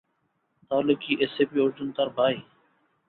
[0.71, 2.35] তাহলে কি এসিপি অর্জুন তার ভাই?